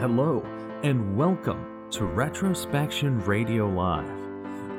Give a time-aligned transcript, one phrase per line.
[0.00, 0.42] Hello,
[0.82, 4.10] and welcome to Retrospection Radio Live.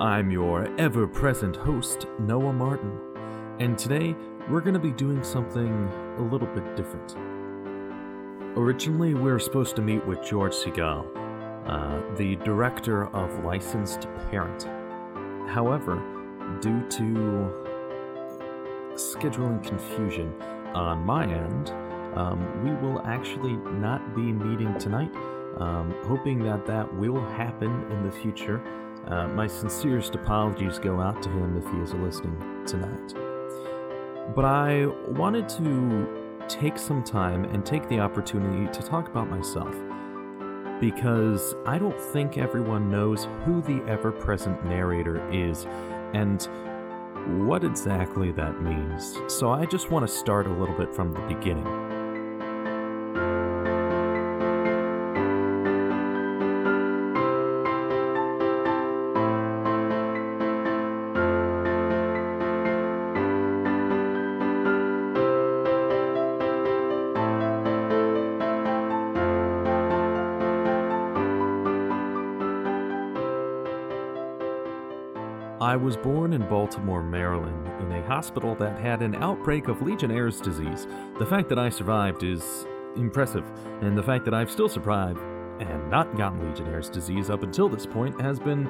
[0.01, 2.99] I'm your ever present host, Noah Martin,
[3.59, 4.15] and today
[4.49, 5.87] we're going to be doing something
[6.17, 7.15] a little bit different.
[8.57, 11.05] Originally, we were supposed to meet with George Segal,
[11.67, 14.63] uh, the director of Licensed Parent.
[15.51, 16.01] However,
[16.61, 17.53] due to
[18.95, 20.33] scheduling confusion
[20.73, 21.71] on my end,
[22.15, 25.11] um, we will actually not be meeting tonight.
[25.57, 28.61] Um, hoping that that will happen in the future.
[29.07, 33.13] Uh, my sincerest apologies go out to him if he is listening tonight.
[34.35, 39.75] But I wanted to take some time and take the opportunity to talk about myself.
[40.79, 45.65] Because I don't think everyone knows who the ever present narrator is
[46.13, 46.41] and
[47.47, 49.17] what exactly that means.
[49.27, 52.00] So I just want to start a little bit from the beginning.
[75.91, 80.87] Was born in Baltimore, Maryland, in a hospital that had an outbreak of Legionnaire's disease.
[81.19, 83.43] The fact that I survived is impressive,
[83.81, 85.19] and the fact that I've still survived
[85.59, 88.69] and not gotten Legionnaire's disease up until this point has been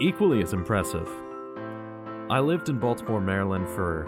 [0.00, 1.06] equally as impressive.
[2.30, 4.04] I lived in Baltimore, Maryland for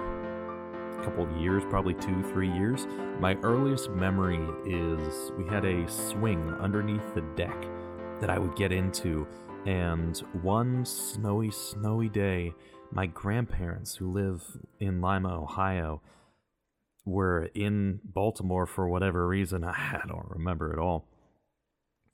[0.99, 2.87] a couple years, probably two, three years.
[3.21, 7.67] My earliest memory is we had a swing underneath the deck
[8.21, 9.27] that I would get into
[9.67, 12.53] and one snowy, snowy day,
[12.91, 14.43] my grandparents, who live
[14.79, 16.03] in Lima, Ohio,
[17.05, 19.65] were in Baltimore for whatever reason.
[19.65, 21.09] I don't remember at all.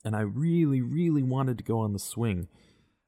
[0.03, 2.47] And I really, really wanted to go on the swing.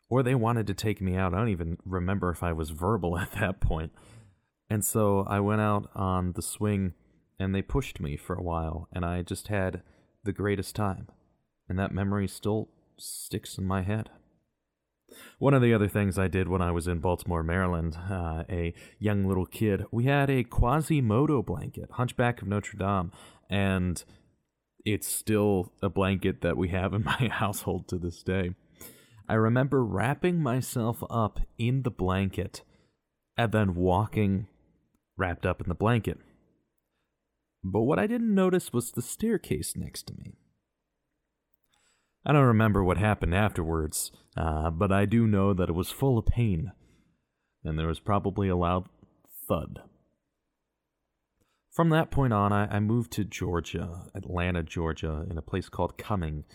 [0.09, 1.33] Or they wanted to take me out.
[1.33, 3.91] I don't even remember if I was verbal at that point.
[4.69, 6.93] And so I went out on the swing
[7.39, 8.87] and they pushed me for a while.
[8.91, 9.81] And I just had
[10.23, 11.07] the greatest time.
[11.67, 14.09] And that memory still sticks in my head.
[15.39, 18.73] One of the other things I did when I was in Baltimore, Maryland, uh, a
[18.99, 23.11] young little kid, we had a Quasimodo blanket, Hunchback of Notre Dame,
[23.49, 24.03] and
[24.85, 28.51] it's still a blanket that we have in my household to this day.
[29.27, 32.61] I remember wrapping myself up in the blanket
[33.37, 34.47] and then walking
[35.17, 36.19] wrapped up in the blanket.
[37.63, 40.33] But what I didn't notice was the staircase next to me.
[42.25, 46.17] I don't remember what happened afterwards, uh, but I do know that it was full
[46.17, 46.71] of pain,
[47.63, 48.87] and there was probably a loud
[49.47, 49.81] thud.
[51.69, 55.97] From that point on, I, I moved to Georgia, Atlanta, Georgia, in a place called
[55.97, 56.45] Cumming.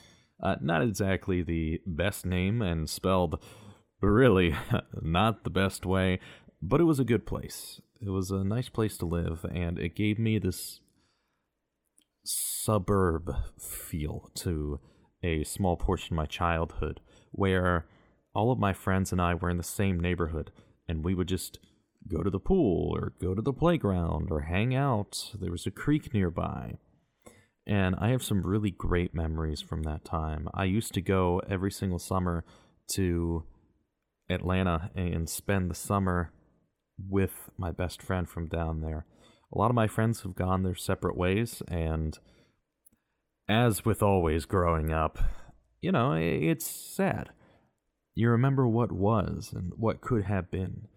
[0.41, 3.43] Uh, not exactly the best name and spelled
[4.01, 4.55] really
[5.03, 6.21] not the best way,
[6.63, 7.81] but it was a good place.
[8.01, 10.81] It was a nice place to live, and it gave me this
[12.25, 14.79] suburb feel to
[15.23, 17.01] a small portion of my childhood
[17.33, 17.87] where
[18.35, 20.51] all of my friends and I were in the same neighborhood
[20.89, 21.59] and we would just
[22.07, 25.33] go to the pool or go to the playground or hang out.
[25.39, 26.79] There was a creek nearby.
[27.67, 30.49] And I have some really great memories from that time.
[30.55, 32.45] I used to go every single summer
[32.93, 33.45] to
[34.31, 36.33] Atlanta and spend the summer
[36.99, 39.05] with my best friend from down there.
[39.53, 42.19] A lot of my friends have gone their separate ways, and
[43.49, 45.19] as with always growing up,
[45.81, 47.31] you know, it's sad.
[48.15, 50.89] You remember what was and what could have been.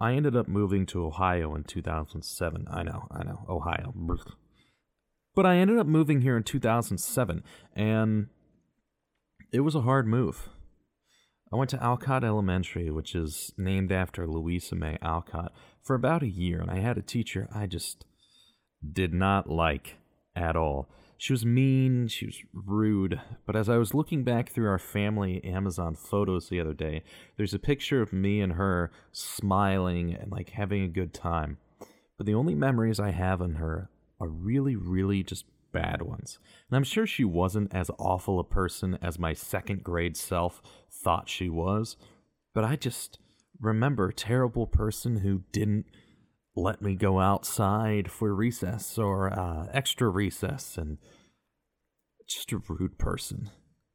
[0.00, 2.66] I ended up moving to Ohio in 2007.
[2.68, 3.94] I know, I know, Ohio.
[5.34, 7.42] But I ended up moving here in 2007,
[7.74, 8.26] and
[9.50, 10.50] it was a hard move.
[11.50, 16.28] I went to Alcott Elementary, which is named after Louisa May Alcott, for about a
[16.28, 18.04] year, and I had a teacher I just
[18.86, 19.96] did not like
[20.36, 20.90] at all.
[21.22, 25.40] She was mean, she was rude, but as I was looking back through our family
[25.44, 27.04] Amazon photos the other day,
[27.36, 31.58] there's a picture of me and her smiling and like having a good time.
[32.16, 33.88] But the only memories I have on her
[34.20, 36.40] are really, really just bad ones.
[36.68, 40.60] And I'm sure she wasn't as awful a person as my second grade self
[40.90, 41.96] thought she was,
[42.52, 43.20] but I just
[43.60, 45.86] remember a terrible person who didn't
[46.54, 50.98] let me go outside for recess or uh, extra recess and
[52.26, 53.50] just a rude person.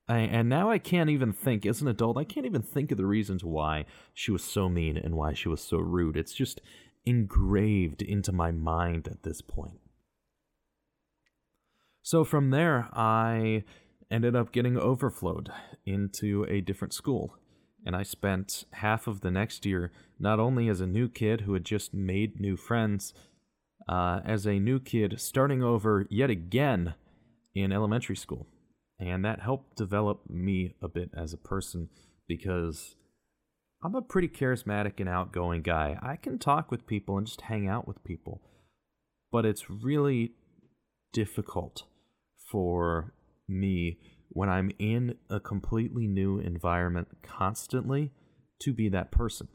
[0.10, 2.98] I, and now I can't even think, as an adult, I can't even think of
[2.98, 6.16] the reasons why she was so mean and why she was so rude.
[6.16, 6.62] It's just
[7.06, 9.80] engraved into my mind at this point.
[12.02, 13.66] So from there, I
[14.10, 15.52] ended up getting overflowed
[15.86, 17.36] into a different school.
[17.88, 21.54] And I spent half of the next year not only as a new kid who
[21.54, 23.14] had just made new friends,
[23.88, 26.96] uh, as a new kid starting over yet again
[27.56, 28.46] in elementary school.
[29.00, 31.88] And that helped develop me a bit as a person
[32.28, 32.98] because
[33.82, 35.98] I'm a pretty charismatic and outgoing guy.
[36.02, 38.42] I can talk with people and just hang out with people.
[39.32, 40.34] But it's really
[41.14, 41.84] difficult
[42.52, 43.14] for
[43.48, 43.98] me
[44.30, 48.12] when I'm in a completely new environment constantly
[48.62, 49.48] to be that person.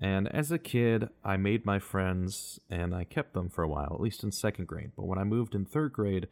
[0.00, 3.92] And as a kid, I made my friends and I kept them for a while,
[3.94, 4.92] at least in second grade.
[4.96, 6.28] But when I moved in third grade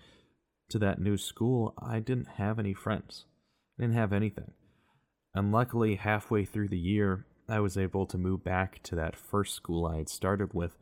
[0.70, 3.26] to that new school, I didn't have any friends.
[3.78, 4.52] I didn't have anything.
[5.34, 9.54] And luckily, halfway through the year, I was able to move back to that first
[9.54, 10.76] school I had started with,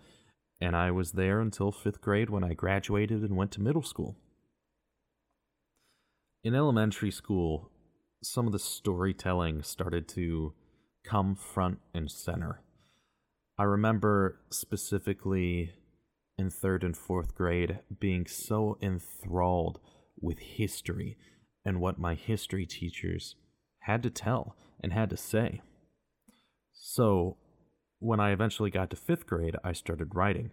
[0.61, 4.17] and I was there until fifth grade when I graduated and went to middle school.
[6.49, 7.71] In elementary school,
[8.23, 10.55] some of the storytelling started to
[11.05, 12.63] come front and center.
[13.59, 15.75] I remember specifically
[16.39, 19.79] in third and fourth grade being so enthralled
[20.19, 21.19] with history
[21.67, 23.35] and what my history teachers
[23.81, 25.61] had to tell and had to say.
[26.73, 27.37] So,
[27.99, 30.53] when I eventually got to fifth grade, I started writing.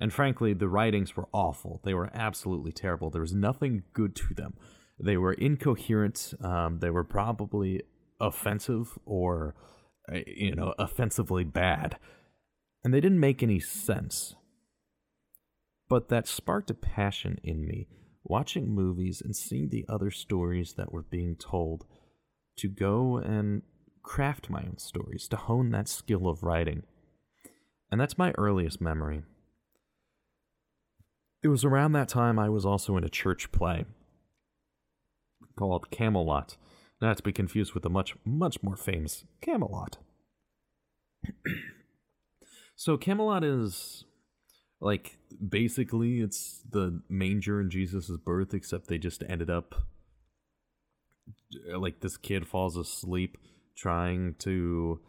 [0.00, 1.80] And frankly, the writings were awful.
[1.84, 3.10] They were absolutely terrible.
[3.10, 4.54] There was nothing good to them.
[4.98, 6.32] They were incoherent.
[6.42, 7.82] Um, they were probably
[8.18, 9.54] offensive or,
[10.10, 11.98] uh, you know, offensively bad.
[12.82, 14.34] And they didn't make any sense.
[15.88, 17.88] But that sparked a passion in me,
[18.24, 21.84] watching movies and seeing the other stories that were being told
[22.58, 23.62] to go and
[24.02, 26.84] craft my own stories, to hone that skill of writing.
[27.90, 29.22] And that's my earliest memory.
[31.42, 33.86] It was around that time I was also in a church play
[35.56, 36.56] called Camel Lot,
[37.00, 39.98] not to be confused with the much, much more famous Camelot.
[42.76, 44.04] so, Camel Lot is
[44.80, 49.74] like basically it's the manger in Jesus' birth, except they just ended up
[51.76, 53.36] like this kid falls asleep
[53.76, 55.00] trying to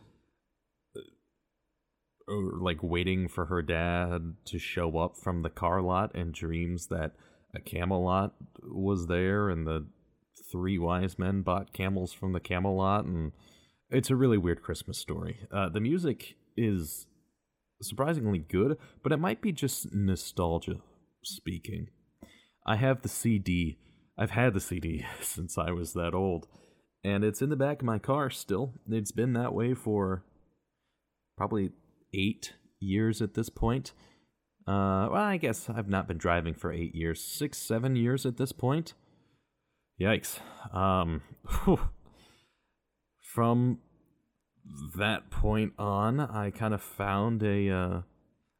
[2.28, 7.12] like waiting for her dad to show up from the car lot and dreams that
[7.54, 8.34] a camelot
[8.64, 9.86] was there and the
[10.52, 13.32] three wise men bought camels from the camelot and
[13.90, 17.08] it's a really weird christmas story uh, the music is
[17.82, 20.78] surprisingly good but it might be just nostalgia
[21.24, 21.90] speaking
[22.66, 23.78] i have the cd
[24.22, 26.48] I've had the CD since I was that old,
[27.04, 28.74] and it's in the back of my car still.
[28.90, 30.24] It's been that way for
[31.38, 31.72] probably
[32.14, 33.94] eight years at this point.
[34.68, 38.38] Uh, well, I guess I've not been driving for eight years, six, seven years at
[38.38, 38.94] this point.
[40.00, 40.40] Yikes.
[40.74, 41.22] Um,
[43.34, 43.80] from
[44.98, 48.02] that point on, I kind of found a uh,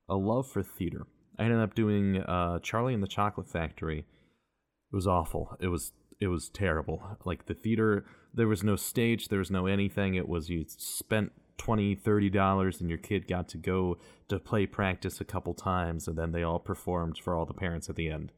[0.10, 1.08] a love for theater.
[1.40, 4.06] I ended up doing uh, Charlie and the Chocolate Factory
[4.92, 5.56] it was awful.
[5.60, 7.02] It was it was terrible.
[7.26, 10.16] Like the theater, there was no stage, there was no anything.
[10.16, 14.66] It was you spent 20 30 dollars and your kid got to go to play
[14.66, 18.10] practice a couple times and then they all performed for all the parents at the
[18.10, 18.32] end.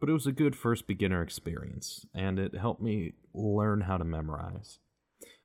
[0.00, 4.04] But it was a good first beginner experience and it helped me learn how to
[4.04, 4.80] memorize.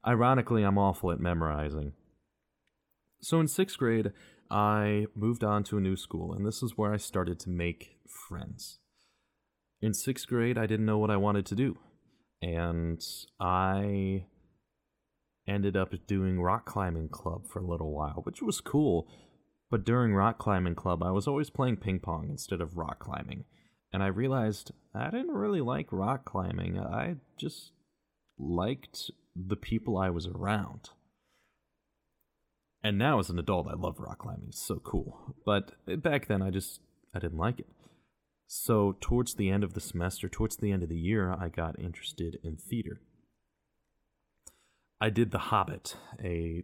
[0.08, 1.94] Ironically i'm awful at memorizing.
[3.22, 4.12] So in sixth grade
[4.50, 8.00] i moved on to a new school and this is where i started to make
[8.28, 8.80] friends.
[9.84, 11.78] In sixth grade, I didn't know what I wanted to do.
[12.42, 13.00] And
[13.40, 14.26] I
[15.48, 19.08] ended up doing rock climbing club for a little while, which was cool.
[19.70, 23.46] But during rock climbing club, I was always playing ping pong instead of rock climbing.
[23.92, 26.80] And I realized I didn't really like rock climbing.
[26.80, 27.72] I just
[28.38, 30.90] liked the people I was around.
[32.84, 34.48] And now as an adult, I love rock climbing.
[34.50, 35.36] It's so cool.
[35.46, 35.72] But
[36.04, 36.82] back then, I just
[37.16, 37.68] I didn't like it.
[38.48, 41.80] So, towards the end of the semester, towards the end of the year, I got
[41.80, 43.02] interested in theater.
[45.06, 46.64] I did The Hobbit, a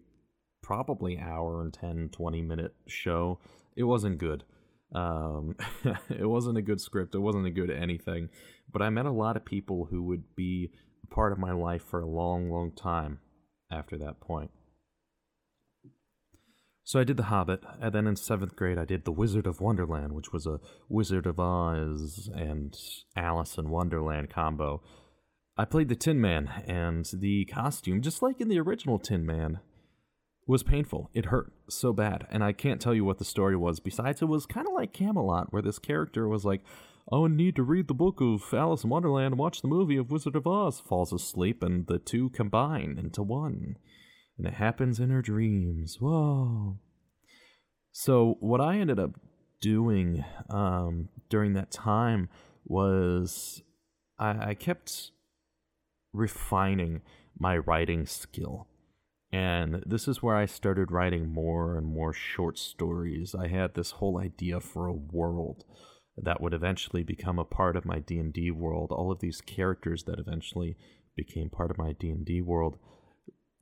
[0.63, 3.37] probably hour and 10, 20 minute show.
[3.75, 4.45] It wasn't good.
[4.95, 5.55] Um,
[6.09, 7.13] it wasn't a good script.
[7.13, 8.29] It wasn't a good anything.
[8.71, 10.71] But I met a lot of people who would be
[11.03, 13.19] a part of my life for a long, long time
[13.71, 14.49] after that point.
[16.83, 19.61] So I did The Hobbit, and then in seventh grade I did The Wizard of
[19.61, 22.75] Wonderland, which was a Wizard of Oz and
[23.15, 24.81] Alice in Wonderland combo.
[25.61, 29.59] I played the Tin Man, and the costume, just like in the original Tin Man,
[30.47, 31.11] was painful.
[31.13, 33.79] It hurt so bad, and I can't tell you what the story was.
[33.79, 36.63] Besides, it was kind of like Camel Lot, where this character was like,
[37.11, 39.97] oh, I need to read the book of Alice in Wonderland and watch the movie
[39.97, 43.75] of Wizard of Oz, falls asleep, and the two combine into one.
[44.39, 45.97] And it happens in her dreams.
[45.99, 46.79] Whoa.
[47.91, 49.11] So, what I ended up
[49.61, 52.29] doing um, during that time
[52.65, 53.61] was
[54.17, 55.11] I, I kept
[56.13, 57.01] refining
[57.37, 58.67] my writing skill.
[59.31, 63.33] And this is where I started writing more and more short stories.
[63.33, 65.63] I had this whole idea for a world
[66.17, 68.91] that would eventually become a part of my D&D world.
[68.91, 70.75] All of these characters that eventually
[71.15, 72.77] became part of my D&D world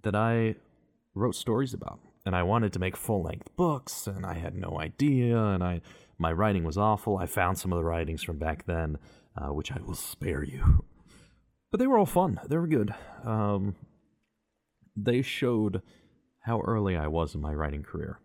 [0.01, 0.55] that I
[1.13, 1.99] wrote stories about.
[2.25, 5.81] And I wanted to make full-length books and I had no idea and I
[6.17, 7.17] my writing was awful.
[7.17, 8.97] I found some of the writings from back then,
[9.37, 10.83] uh, which I will spare you.
[11.71, 12.39] But they were all fun.
[12.47, 12.93] They were good.
[13.23, 13.75] Um,
[14.95, 15.81] they showed
[16.41, 18.19] how early I was in my writing career.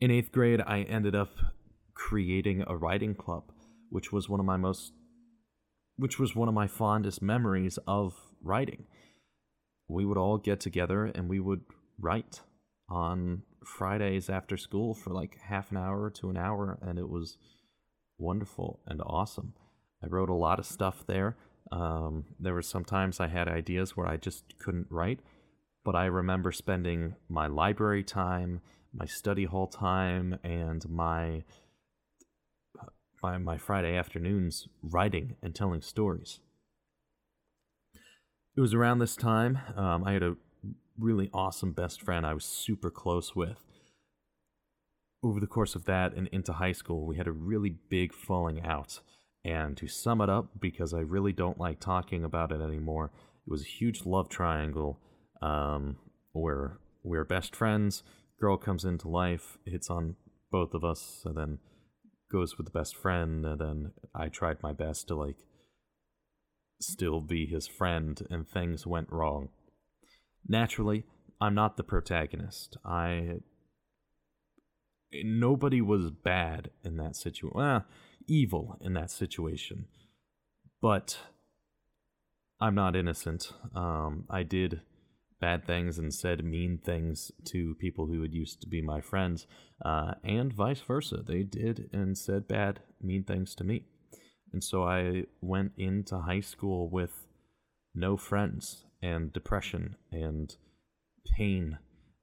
[0.00, 1.30] In eighth grade, I ended up
[1.94, 3.44] creating a writing club,
[3.90, 4.92] which was one of my most,
[5.96, 8.86] which was one of my fondest memories of writing.
[9.88, 11.62] We would all get together and we would
[11.98, 12.40] write
[12.88, 17.38] on Fridays after school for like half an hour to an hour, and it was
[18.18, 19.54] wonderful and awesome.
[20.02, 21.36] I wrote a lot of stuff there.
[21.72, 25.20] Um, there were some times I had ideas where I just couldn't write,
[25.84, 28.60] but I remember spending my library time,
[28.92, 31.44] my study hall time, and my
[33.22, 36.40] my, my Friday afternoons writing and telling stories.
[38.56, 40.36] It was around this time um, I had a
[40.98, 43.58] really awesome best friend I was super close with.
[45.22, 48.64] Over the course of that and into high school, we had a really big falling
[48.64, 49.00] out.
[49.46, 53.12] And to sum it up, because I really don't like talking about it anymore,
[53.46, 54.98] it was a huge love triangle
[55.40, 55.98] um,
[56.32, 58.02] where we're best friends.
[58.40, 60.16] Girl comes into life, hits on
[60.50, 61.58] both of us, and then
[62.30, 63.46] goes with the best friend.
[63.46, 65.38] And then I tried my best to like
[66.80, 69.50] still be his friend, and things went wrong.
[70.48, 71.04] Naturally,
[71.40, 72.78] I'm not the protagonist.
[72.84, 73.36] I
[75.22, 77.52] nobody was bad in that situation.
[77.54, 77.84] Well,
[78.26, 79.86] evil in that situation,
[80.80, 81.18] but
[82.60, 83.52] I'm not innocent.
[83.74, 84.80] Um, I did
[85.40, 89.46] bad things and said mean things to people who had used to be my friends,
[89.84, 91.18] uh, and vice versa.
[91.26, 93.84] They did and said bad, mean things to me.
[94.52, 97.26] And so I went into high school with
[97.94, 100.54] no friends and depression and
[101.36, 101.78] pain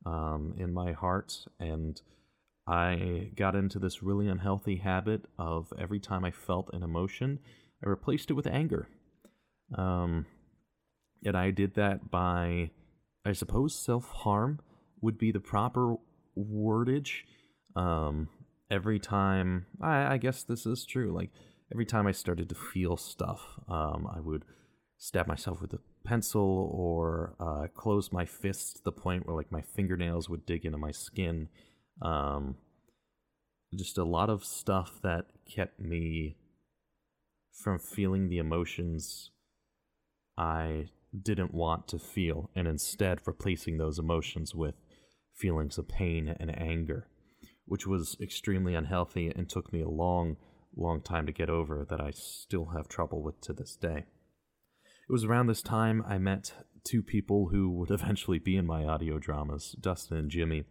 [0.05, 1.45] um, in my heart.
[1.59, 2.01] And
[2.67, 7.39] I got into this really unhealthy habit of every time I felt an emotion,
[7.85, 8.87] I replaced it with anger.
[9.77, 10.25] Um,
[11.25, 12.71] and I did that by
[13.25, 14.59] I suppose self harm
[15.01, 15.95] would be the proper
[16.37, 17.23] wordage.
[17.75, 18.29] Um,
[18.69, 21.11] every time, I, I, guess this is true.
[21.11, 21.31] Like
[21.71, 24.45] every time I started to feel stuff, um, I would
[24.97, 29.51] stab myself with a pencil or uh, close my fists to the point where like
[29.51, 31.49] my fingernails would dig into my skin.
[32.03, 32.57] Um,
[33.73, 36.37] just a lot of stuff that kept me
[37.51, 39.31] from feeling the emotions
[40.37, 44.75] I didn't want to feel, and instead replacing those emotions with
[45.35, 47.07] feelings of pain and anger,
[47.65, 50.37] which was extremely unhealthy and took me a long,
[50.75, 54.05] long time to get over that I still have trouble with to this day.
[55.07, 58.85] It was around this time I met two people who would eventually be in my
[58.85, 60.63] audio dramas, Dustin and Jimmy.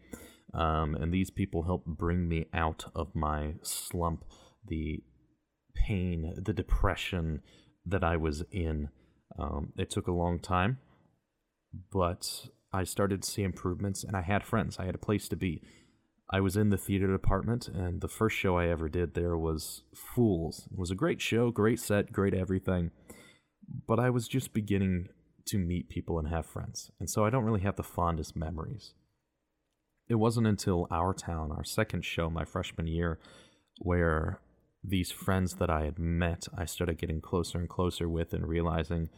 [0.55, 4.25] Um, and these people helped bring me out of my slump,
[4.67, 5.03] the
[5.75, 7.41] pain, the depression
[7.87, 8.91] that I was in.
[9.39, 10.79] Um, it took a long time,
[11.91, 14.79] but I started to see improvements and I had friends.
[14.79, 15.63] I had a place to be.
[16.31, 19.83] I was in the theater department, and the first show I ever did there was
[19.95, 20.67] Fools.
[20.73, 22.91] It was a great show, great set, great everything.
[23.87, 25.09] But I was just beginning
[25.47, 28.95] to meet people and have friends, and so I don't really have the fondest memories.
[30.09, 33.19] It wasn't until Our Town, our second show, my freshman year,
[33.79, 34.41] where
[34.85, 39.09] these friends that I had met, I started getting closer and closer with and realizing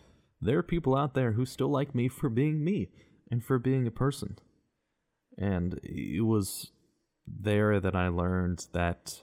[0.40, 2.90] there are people out there who still like me for being me
[3.30, 4.38] and for being a person.
[5.38, 6.70] And it was
[7.26, 9.22] there that I learned that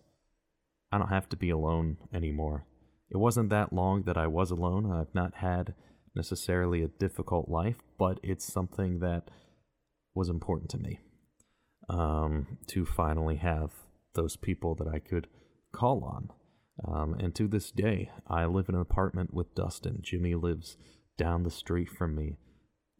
[0.91, 2.65] I don't have to be alone anymore.
[3.09, 4.91] It wasn't that long that I was alone.
[4.91, 5.75] I've not had
[6.15, 9.29] necessarily a difficult life, but it's something that
[10.15, 10.99] was important to me
[11.89, 13.71] um, to finally have
[14.13, 15.27] those people that I could
[15.71, 16.31] call on.
[16.87, 19.99] Um, and to this day, I live in an apartment with Dustin.
[20.01, 20.77] Jimmy lives
[21.17, 22.37] down the street from me.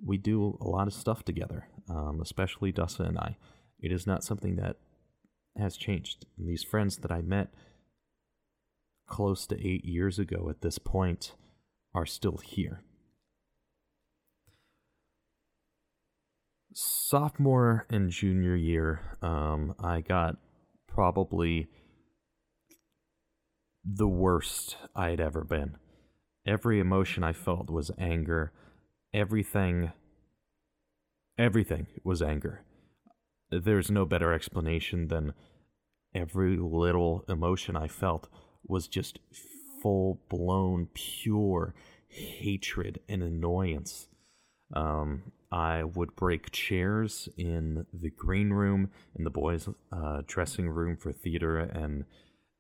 [0.04, 3.38] We do a lot of stuff together, um, especially Dustin and I.
[3.80, 4.78] It is not something that
[5.58, 6.26] has changed.
[6.38, 7.50] And these friends that I met
[9.08, 11.34] close to eight years ago at this point
[11.94, 12.84] are still here.
[16.74, 20.38] Sophomore and junior year, um, I got
[20.88, 21.68] probably
[23.84, 25.78] the worst I had ever been.
[26.46, 28.52] Every emotion I felt was anger.
[29.14, 29.92] Everything,
[31.38, 32.64] everything was anger.
[33.50, 35.34] There's no better explanation than
[36.16, 38.30] every little emotion I felt
[38.66, 39.20] was just
[39.82, 41.74] full blown, pure
[42.08, 44.08] hatred and annoyance.
[44.74, 50.96] Um, I would break chairs in the green room, in the boys' uh, dressing room
[50.96, 52.06] for theater, and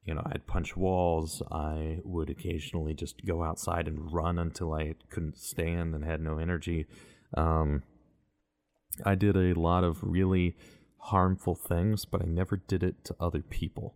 [0.03, 1.43] you know, I'd punch walls.
[1.51, 6.39] I would occasionally just go outside and run until I couldn't stand and had no
[6.39, 6.87] energy.
[7.37, 7.83] Um,
[9.05, 10.57] I did a lot of really
[10.97, 13.95] harmful things, but I never did it to other people.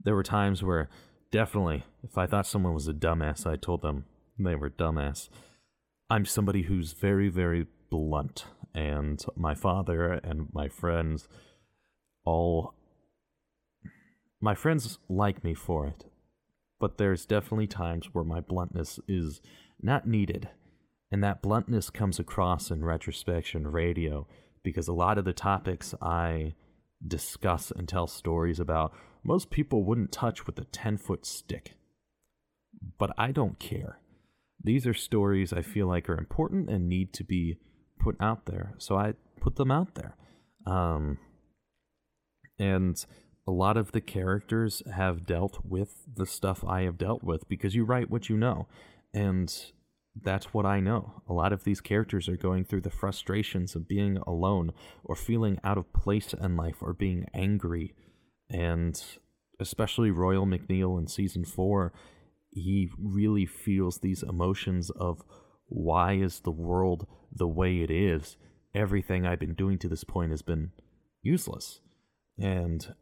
[0.00, 0.88] There were times where,
[1.30, 4.04] definitely, if I thought someone was a dumbass, I told them
[4.38, 5.28] they were dumbass.
[6.08, 11.28] I'm somebody who's very, very blunt, and my father and my friends
[12.26, 12.74] all
[14.40, 16.04] my friends like me for it,
[16.78, 19.40] but there's definitely times where my bluntness is
[19.80, 20.50] not needed.
[21.10, 24.26] And that bluntness comes across in retrospection radio
[24.62, 26.54] because a lot of the topics I
[27.06, 28.92] discuss and tell stories about,
[29.24, 31.74] most people wouldn't touch with a 10 foot stick.
[32.98, 34.00] But I don't care.
[34.62, 37.58] These are stories I feel like are important and need to be
[38.06, 38.72] put out there.
[38.78, 40.14] So I put them out there.
[40.64, 41.18] Um,
[42.56, 43.04] and
[43.48, 47.74] a lot of the characters have dealt with the stuff I have dealt with because
[47.74, 48.68] you write what you know.
[49.12, 49.52] And
[50.22, 51.20] that's what I know.
[51.28, 54.72] A lot of these characters are going through the frustrations of being alone
[55.02, 57.92] or feeling out of place in life or being angry.
[58.48, 59.02] And
[59.58, 61.92] especially Royal McNeil in season four,
[62.50, 65.24] he really feels these emotions of
[65.68, 68.36] why is the world the way it is?
[68.74, 70.72] Everything I've been doing to this point has been
[71.22, 71.80] useless.
[72.38, 72.94] And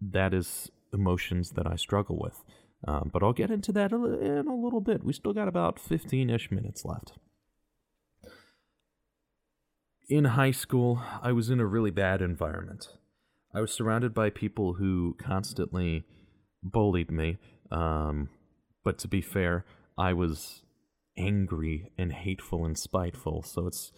[0.00, 2.42] that is emotions that I struggle with.
[2.86, 5.04] Um, but I'll get into that in a little bit.
[5.04, 7.12] We still got about 15 ish minutes left.
[10.08, 12.88] In high school, I was in a really bad environment.
[13.54, 16.04] I was surrounded by people who constantly
[16.62, 17.38] bullied me.
[17.70, 18.28] Um,
[18.84, 19.64] but to be fair,
[19.96, 20.61] I was
[21.16, 23.42] angry and hateful and spiteful.
[23.42, 23.92] So it's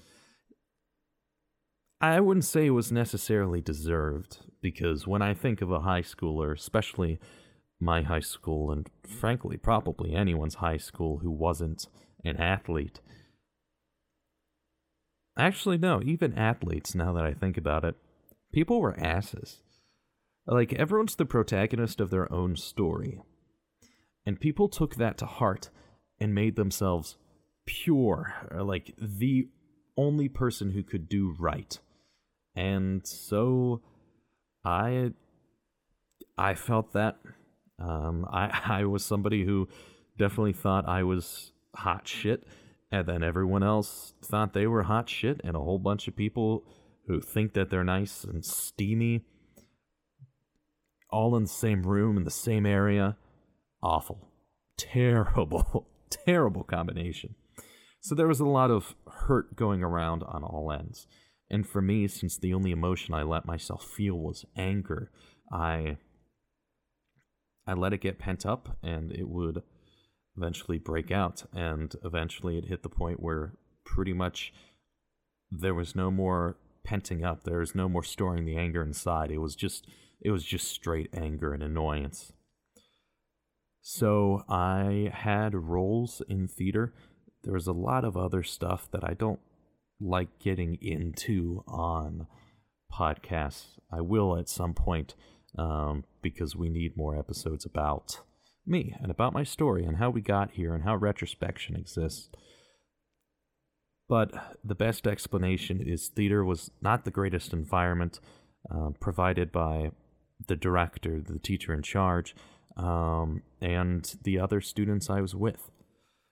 [2.01, 6.53] I wouldn't say it was necessarily deserved because when I think of a high schooler,
[6.53, 7.19] especially
[7.81, 11.87] my high school, and frankly, probably anyone's high school who wasn't
[12.23, 13.01] an athlete,
[15.39, 17.97] actually, no, even athletes, now that I think about it,
[18.53, 19.61] people were asses.
[20.47, 23.23] Like, everyone's the protagonist of their own story.
[24.27, 25.71] And people took that to heart
[26.25, 27.17] and made themselves
[27.67, 29.49] pure, like the
[29.97, 31.79] only person who could do right.
[32.57, 33.83] And so
[34.65, 35.13] I
[36.37, 37.19] I felt that
[37.79, 39.69] um, I I was somebody who
[40.19, 42.45] definitely thought I was hot shit,
[42.91, 46.65] and then everyone else thought they were hot shit, and a whole bunch of people
[47.07, 49.21] who think that they're nice and steamy,
[51.11, 53.17] all in the same room in the same area.
[53.83, 54.31] Awful,
[54.79, 55.87] terrible,
[56.25, 57.35] terrible combination.
[58.01, 61.07] So there was a lot of hurt going around on all ends.
[61.51, 65.11] And for me, since the only emotion I let myself feel was anger,
[65.53, 65.99] I
[67.67, 69.63] I let it get pent up and it would
[70.37, 73.55] eventually break out and eventually it hit the point where
[73.87, 74.53] pretty much
[75.51, 77.45] there was no more penting up.
[77.45, 79.31] There was no more storing the anger inside.
[79.31, 79.87] It was just
[80.21, 82.33] it was just straight anger and annoyance.
[83.87, 86.95] So I had roles in theater.
[87.43, 89.41] There was a lot of other stuff that I don't
[90.01, 92.27] like getting into on
[92.91, 93.77] podcasts.
[93.93, 95.15] I will at some point
[95.59, 98.21] um, because we need more episodes about
[98.67, 102.31] me and about my story and how we got here and how retrospection exists.
[104.09, 108.19] But the best explanation is theater was not the greatest environment
[108.75, 109.91] uh, provided by
[110.47, 112.35] the director, the teacher in charge,
[112.77, 115.71] um, and the other students I was with.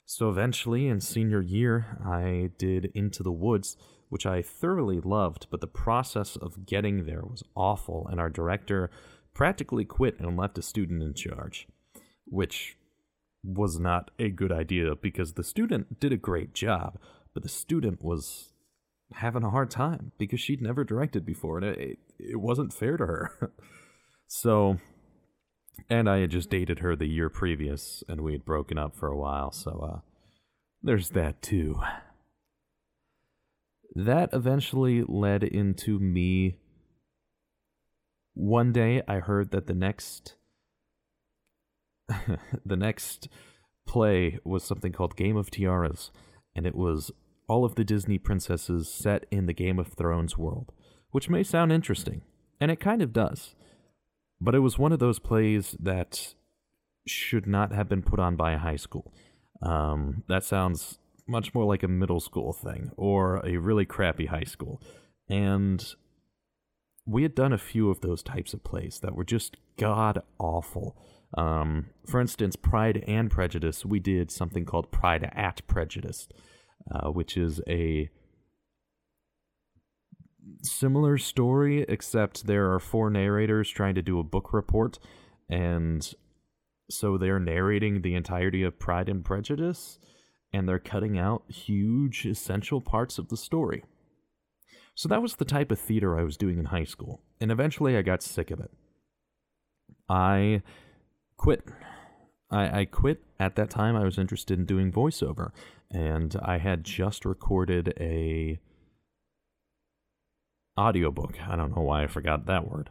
[0.05, 3.77] So eventually, in senior year, I did Into the Woods,
[4.09, 8.91] which I thoroughly loved, but the process of getting there was awful, and our director
[9.35, 11.67] practically quit and left a student in charge,
[12.27, 12.77] which
[13.43, 16.99] was not a good idea because the student did a great job,
[17.33, 18.53] but the student was
[19.15, 23.07] having a hard time because she'd never directed before, and it, it wasn't fair to
[23.07, 23.53] her.
[24.27, 24.79] so
[25.89, 29.09] And I had just dated her the year previous, and we had broken up for
[29.09, 30.01] a while, so uh,
[30.83, 31.81] there's that too.
[33.95, 36.57] That eventually led into me.
[38.35, 40.37] One day I heard that the next
[42.67, 43.29] the next
[43.87, 46.11] play was something called Game of Tiaras,
[46.55, 47.11] and it was
[47.49, 50.73] all of the Disney princesses set in the Game of Thrones world,
[51.11, 52.23] which may sound interesting,
[52.61, 53.55] and it kind of does.
[54.45, 56.35] But it was one of those plays that
[57.07, 59.13] should not have been put on by a high school.
[59.63, 64.43] Um, that sounds much more like a middle school thing or a really crappy high
[64.43, 64.83] school.
[65.29, 65.95] And
[67.07, 70.97] we had done a few of those types of plays that were just god awful.
[71.39, 76.29] Um, for instance, Pride and Prejudice, we did something called Pride at Prejudice,
[76.93, 78.11] uh, which is a
[80.63, 84.99] similar story, except there are four narrators trying to do a book report,
[85.49, 86.15] and
[86.91, 89.99] so they're narrating the entirety of Pride and Prejudice,
[90.53, 93.85] and they're cutting out huge essential parts of the story.
[94.95, 97.97] So that was the type of theater I was doing in high school, and eventually
[97.97, 98.71] I got sick of it.
[100.09, 100.63] I
[101.37, 101.65] quit.
[102.51, 103.97] I, I quit at that time.
[103.97, 105.53] I was interested in doing voiceover,
[105.91, 108.59] and I had just recorded a
[110.79, 111.37] audiobook.
[111.49, 112.91] I don't know why I forgot that word.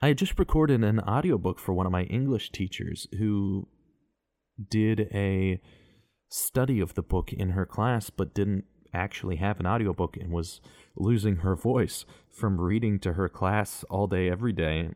[0.00, 3.66] I had just recorded an audiobook for one of my English teachers who
[4.70, 5.60] did a
[6.30, 10.60] study of the book in her class but didn't actually have an audiobook and was
[10.96, 14.90] losing her voice from reading to her class all day every day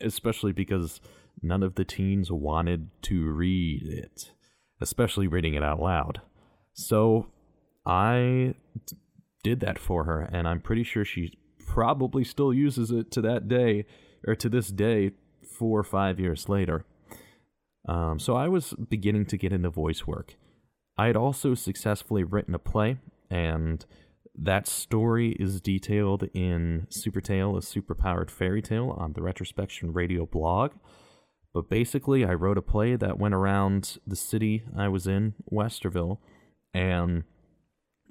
[0.00, 1.00] especially because
[1.42, 4.32] none of the teens wanted to read it
[4.80, 6.20] especially reading it out loud
[6.72, 7.26] so
[7.86, 8.54] i
[9.42, 11.38] did that for her and i'm pretty sure she
[11.78, 13.84] probably still uses it to that day
[14.26, 15.12] or to this day
[15.58, 16.84] four or five years later
[17.88, 20.34] um, so i was beginning to get into voice work
[20.98, 22.98] I had also successfully written a play,
[23.30, 23.86] and
[24.36, 30.26] that story is detailed in Super Tale, a superpowered fairy tale on the Retrospection Radio
[30.26, 30.72] blog.
[31.54, 36.18] But basically, I wrote a play that went around the city I was in, Westerville,
[36.74, 37.22] and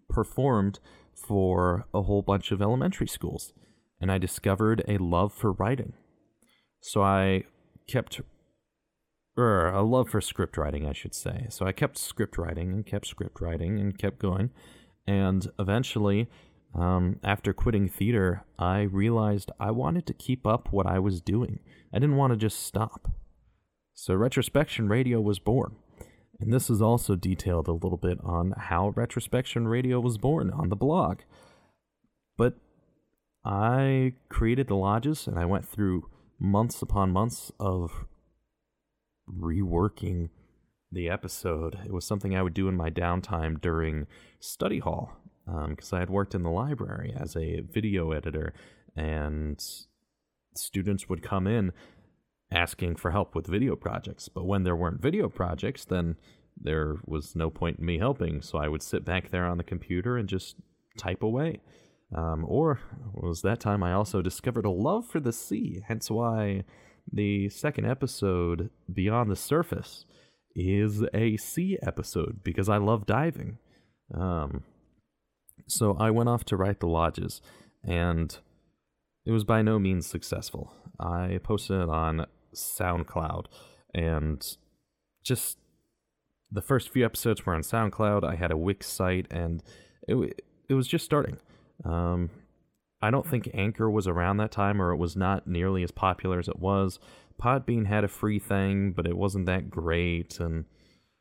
[0.09, 0.79] performed
[1.17, 3.53] for a whole bunch of elementary schools.
[3.99, 5.93] And I discovered a love for writing.
[6.79, 7.43] So I
[7.87, 8.21] kept
[9.37, 11.45] or a love for script writing, I should say.
[11.49, 14.49] So I kept script writing and kept script writing and kept going.
[15.05, 16.27] And eventually,
[16.73, 21.59] um, after quitting theater, I realized I wanted to keep up what I was doing.
[21.93, 23.11] I didn't want to just stop.
[23.93, 25.75] So Retrospection Radio was born.
[26.39, 30.69] And this is also detailed a little bit on how Retrospection Radio was born on
[30.69, 31.19] the blog.
[32.37, 32.55] But
[33.43, 38.05] I created the lodges and I went through months upon months of
[39.27, 40.29] reworking
[40.91, 41.79] the episode.
[41.85, 44.07] It was something I would do in my downtime during
[44.39, 48.53] study hall because um, I had worked in the library as a video editor,
[48.95, 49.63] and
[50.55, 51.71] students would come in
[52.51, 54.29] asking for help with video projects.
[54.29, 56.15] But when there weren't video projects, then
[56.59, 58.41] there was no point in me helping.
[58.41, 60.55] So I would sit back there on the computer and just
[60.97, 61.61] type away.
[62.15, 62.79] Um, or
[63.13, 66.63] was that time I also discovered a love for the sea, hence why
[67.11, 70.05] the second episode, Beyond the Surface,
[70.55, 73.57] is a sea episode because I love diving.
[74.13, 74.63] Um,
[75.67, 77.41] so I went off to write the lodges,
[77.83, 78.37] and
[79.25, 80.73] it was by no means successful.
[80.99, 82.25] I posted it on
[82.57, 83.45] SoundCloud,
[83.93, 84.57] and
[85.23, 85.57] just
[86.51, 88.23] the first few episodes were on SoundCloud.
[88.23, 89.63] I had a Wix site, and
[90.07, 91.37] it it was just starting.
[91.85, 92.29] Um,
[93.01, 96.39] I don't think Anchor was around that time, or it was not nearly as popular
[96.39, 96.99] as it was.
[97.41, 100.65] Podbean had a free thing, but it wasn't that great, and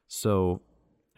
[0.08, 0.62] so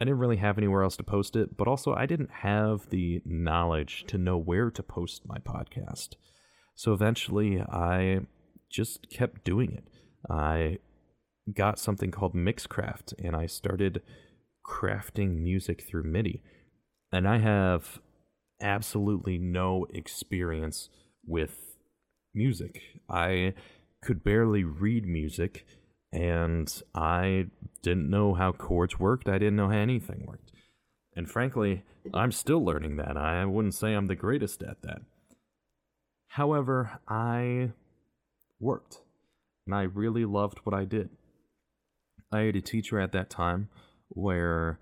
[0.01, 1.55] I didn't really have anywhere else to post it.
[1.57, 6.15] But also, I didn't have the knowledge to know where to post my podcast.
[6.75, 8.21] So eventually, I
[8.69, 9.87] just kept doing it.
[10.29, 10.79] I
[11.53, 14.01] got something called Mixcraft, and I started
[14.65, 16.41] crafting music through MIDI.
[17.11, 17.99] And I have
[18.61, 20.89] absolutely no experience
[21.25, 21.77] with
[22.33, 22.81] music.
[23.09, 23.53] I
[24.01, 25.65] could barely read music
[26.11, 27.47] and I
[27.81, 29.27] didn't know how chords worked.
[29.27, 30.51] I didn't know how anything worked.
[31.15, 33.17] And frankly, I'm still learning that.
[33.17, 35.01] I wouldn't say I'm the greatest at that.
[36.29, 37.71] However, I
[38.59, 39.01] worked
[39.69, 41.09] and I really loved what I did.
[42.31, 43.69] I had a teacher at that time
[44.07, 44.79] where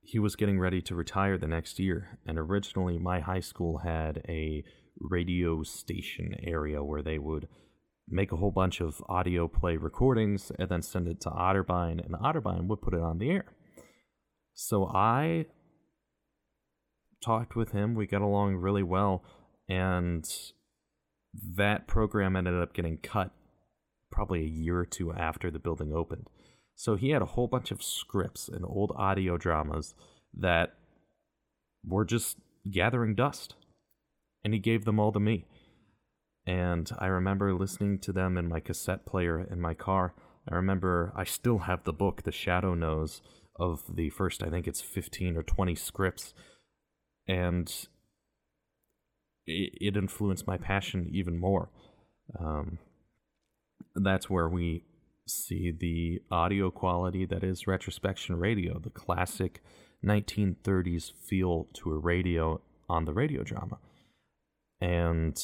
[0.00, 2.20] he was getting ready to retire the next year.
[2.24, 4.62] And originally, my high school had a
[5.00, 7.48] radio station area where they would
[8.08, 12.14] make a whole bunch of audio play recordings and then send it to Otterbein, and
[12.14, 13.46] Otterbein would put it on the air.
[14.52, 15.46] So I
[17.24, 17.96] talked with him.
[17.96, 19.24] We got along really well,
[19.68, 20.24] and
[21.56, 23.32] that program ended up getting cut
[24.14, 26.28] probably a year or two after the building opened.
[26.76, 29.94] So he had a whole bunch of scripts and old audio dramas
[30.32, 30.74] that
[31.84, 32.38] were just
[32.70, 33.56] gathering dust.
[34.44, 35.46] And he gave them all to me.
[36.46, 40.14] And I remember listening to them in my cassette player in my car.
[40.48, 43.20] I remember I still have the book, The Shadow Knows,
[43.56, 46.34] of the first, I think it's 15 or 20 scripts.
[47.26, 47.72] And
[49.46, 51.70] it, influenced my passion even more.
[52.38, 52.78] Um,
[53.94, 54.84] that's where we
[55.26, 59.62] see the audio quality that is retrospection radio, the classic
[60.04, 63.78] 1930s feel to a radio on the radio drama.
[64.80, 65.42] And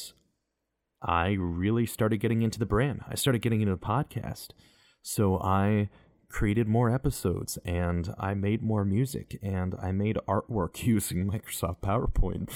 [1.01, 3.01] I really started getting into the brand.
[3.09, 4.49] I started getting into the podcast.
[5.01, 5.89] So I
[6.29, 12.49] created more episodes and I made more music and I made artwork using Microsoft PowerPoint.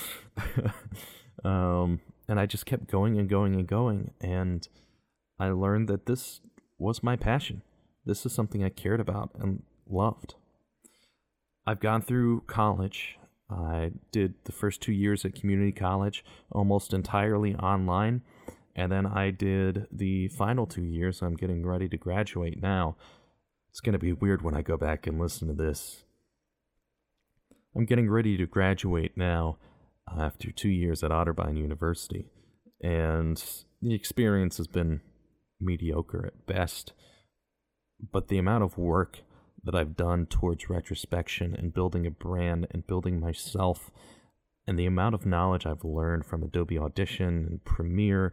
[1.43, 4.11] um, and I just kept going and going and going.
[4.21, 4.67] And
[5.39, 6.41] I learned that this
[6.78, 7.62] was my passion.
[8.06, 10.36] This is something I cared about and loved.
[11.65, 13.17] I've gone through college.
[13.50, 18.21] I did the first two years at community college almost entirely online.
[18.76, 21.21] And then I did the final two years.
[21.21, 22.95] I'm getting ready to graduate now.
[23.71, 26.04] It's going to be weird when I go back and listen to this.
[27.76, 29.58] I'm getting ready to graduate now
[30.17, 32.30] after two years at Otterbein University.
[32.82, 33.43] And
[33.82, 35.02] the experience has been
[35.65, 36.93] mediocre at best.
[38.12, 39.21] But the amount of work
[39.63, 43.89] that I've done towards retrospection and building a brand and building myself,
[44.67, 48.32] and the amount of knowledge I've learned from Adobe Audition and Premiere,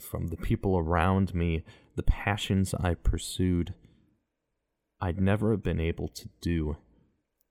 [0.00, 1.62] from the people around me,
[1.94, 3.74] the passions I pursued,
[5.00, 6.76] I'd never have been able to do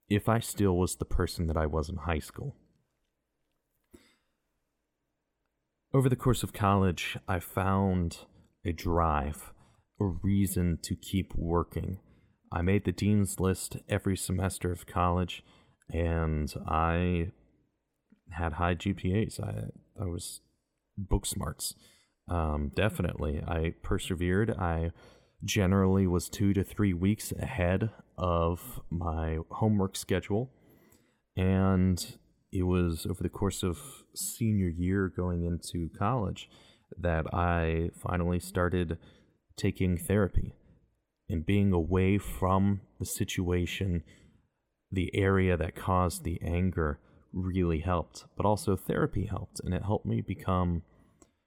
[0.08, 2.56] if I still was the person that I was in high school.
[5.94, 8.18] Over the course of college, I found
[8.64, 9.52] a drive,
[10.00, 11.98] a reason to keep working.
[12.52, 15.42] I made the dean's list every semester of college,
[15.90, 17.30] and I
[18.30, 19.40] had high GPAs.
[19.40, 20.40] I I was
[20.96, 21.74] book smarts.
[22.28, 24.50] Um, definitely, I persevered.
[24.50, 24.92] I
[25.44, 30.50] generally was two to three weeks ahead of my homework schedule,
[31.36, 32.16] and
[32.52, 33.78] it was over the course of
[34.14, 36.48] senior year going into college
[36.96, 38.98] that I finally started
[39.56, 40.54] taking therapy
[41.28, 44.02] and being away from the situation,
[44.90, 46.98] the area that caused the anger
[47.32, 48.24] really helped.
[48.36, 50.82] But also, therapy helped, and it helped me become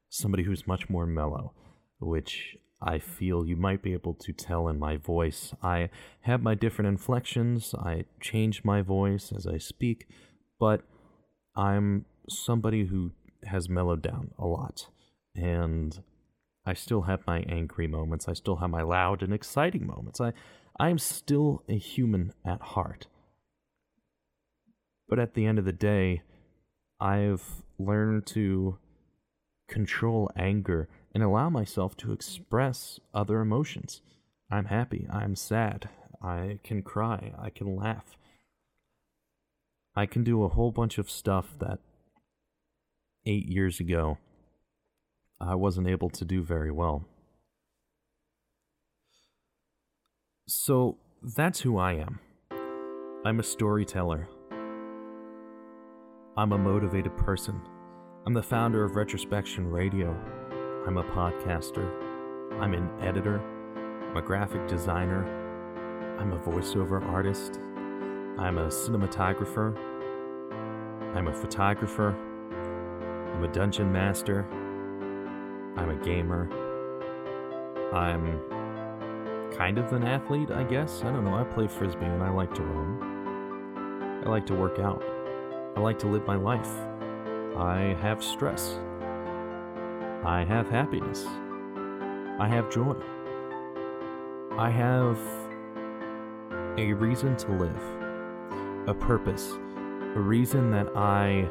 [0.10, 1.54] somebody who's much more mellow,
[2.00, 5.54] which I feel you might be able to tell in my voice.
[5.64, 5.90] I
[6.22, 10.08] have my different inflections, I change my voice as I speak,
[10.60, 10.82] but
[11.56, 13.12] I'm somebody who
[13.46, 14.88] has mellowed down a lot
[15.38, 16.02] and
[16.66, 18.28] I still have my angry moments.
[18.28, 20.20] I still have my loud and exciting moments.
[20.20, 20.34] I
[20.80, 23.08] I am still a human at heart.
[25.08, 26.22] But at the end of the day,
[27.00, 28.78] I've learned to
[29.68, 34.02] control anger and allow myself to express other emotions.
[34.52, 35.90] I'm happy, I'm sad,
[36.22, 38.18] I can cry, I can laugh.
[39.96, 41.80] I can do a whole bunch of stuff that
[43.26, 44.20] eight years ago
[45.40, 47.06] I wasn't able to do very well.
[50.48, 52.20] So that's who I am.
[53.26, 54.30] I'm a storyteller.
[56.36, 57.62] I'm a motivated person.
[58.26, 60.16] I'm the founder of Retrospection Radio.
[60.88, 61.88] I'm a podcaster.
[62.60, 63.42] I'm an editor.
[64.10, 65.26] I'm a graphic designer.
[66.20, 67.60] I'm a voiceover artist.
[68.40, 69.78] I'm a cinematographer.
[71.16, 72.16] I'm a photographer.
[73.36, 74.48] I'm a dungeon master.
[75.78, 76.50] I'm a gamer.
[77.94, 78.42] I'm
[79.56, 81.02] kind of an athlete, I guess.
[81.04, 81.36] I don't know.
[81.36, 84.24] I play frisbee and I like to run.
[84.26, 85.04] I like to work out.
[85.76, 86.72] I like to live my life.
[87.56, 88.80] I have stress.
[90.26, 91.26] I have happiness.
[92.40, 92.96] I have joy.
[94.58, 95.20] I have
[96.78, 99.52] a reason to live, a purpose,
[100.16, 101.48] a reason that I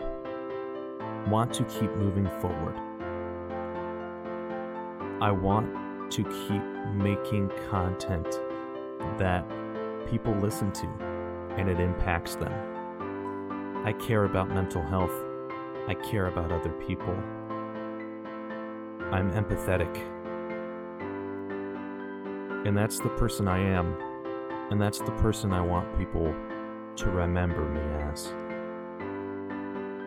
[1.28, 2.76] want to keep moving forward.
[5.18, 6.62] I want to keep
[6.94, 8.38] making content
[9.18, 9.46] that
[10.10, 10.86] people listen to
[11.56, 12.52] and it impacts them.
[13.86, 15.14] I care about mental health.
[15.88, 17.14] I care about other people.
[19.10, 19.96] I'm empathetic.
[22.66, 23.96] And that's the person I am.
[24.70, 26.34] And that's the person I want people
[26.96, 28.34] to remember me as.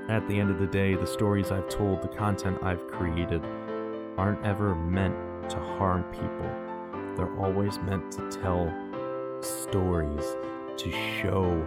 [0.08, 3.44] At the end of the day, the stories I've told, the content I've created,
[4.20, 5.16] aren't ever meant
[5.50, 6.52] to harm people.
[7.16, 8.70] They're always meant to tell
[9.42, 10.36] stories,
[10.76, 11.66] to show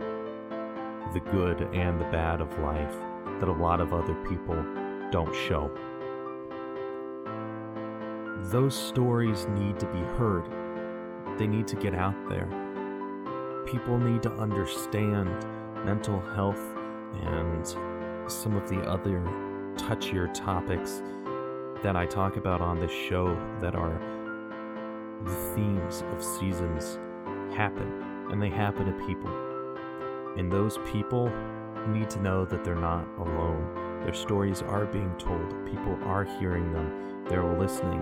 [1.15, 2.95] the good and the bad of life
[3.41, 4.62] that a lot of other people
[5.11, 5.71] don't show.
[8.51, 10.45] Those stories need to be heard,
[11.38, 12.49] they need to get out there.
[13.65, 15.31] People need to understand
[15.87, 16.62] mental health
[17.23, 17.67] and
[18.31, 19.21] some of the other
[19.77, 21.03] touchier topics
[21.83, 24.01] that I talk about on this show that are
[25.25, 26.99] the themes of seasons
[27.55, 29.31] happen, and they happen to people.
[30.37, 31.31] And those people
[31.88, 34.01] need to know that they're not alone.
[34.05, 38.01] Their stories are being told, people are hearing them, they're listening.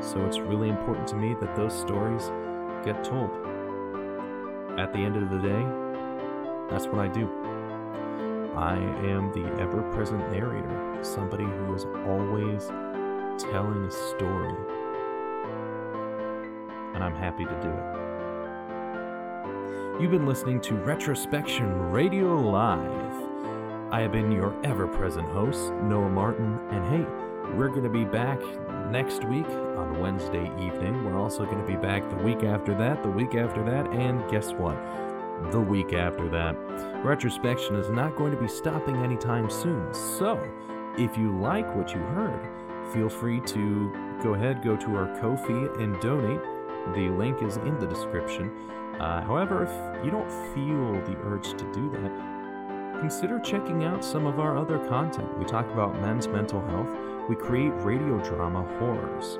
[0.00, 2.30] So it's really important to me that those stories
[2.82, 3.30] get told.
[4.78, 5.66] At the end of the day,
[6.70, 7.49] that's what I do.
[8.60, 12.66] I am the ever present narrator, somebody who is always
[13.42, 14.54] telling a story.
[16.94, 17.84] And I'm happy to do it.
[20.02, 23.14] You've been listening to Retrospection Radio Live.
[23.90, 27.06] I have been your ever present host, Noah Martin, and hey,
[27.56, 28.42] we're going to be back
[28.90, 31.02] next week on Wednesday evening.
[31.06, 34.30] We're also going to be back the week after that, the week after that, and
[34.30, 34.76] guess what?
[35.50, 36.54] The week after that.
[37.02, 39.92] Retrospection is not going to be stopping anytime soon.
[39.92, 40.38] So,
[40.98, 42.46] if you like what you heard,
[42.92, 46.40] feel free to go ahead, go to our Ko-fi and donate.
[46.94, 48.50] The link is in the description.
[49.00, 54.26] Uh, however, if you don't feel the urge to do that, consider checking out some
[54.26, 55.38] of our other content.
[55.38, 56.94] We talk about men's mental health,
[57.28, 59.38] we create radio drama horrors,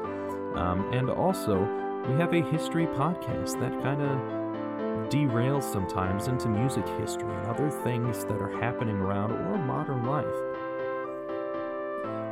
[0.55, 1.61] um, and also
[2.09, 4.40] we have a history podcast that kind of
[5.11, 10.25] derails sometimes into music history and other things that are happening around or modern life.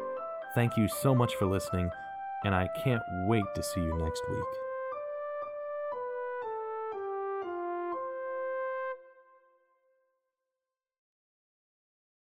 [0.55, 1.91] Thank you so much for listening,
[2.45, 4.68] and I can't wait to see you next week.